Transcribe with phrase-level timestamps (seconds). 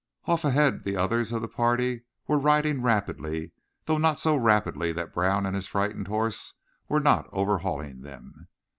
[0.25, 3.51] Off ahead the others of the party were riding rapidly,
[3.85, 6.55] though not so rapidly that Brown and his frightened horse
[6.89, 8.47] were not overhauling them.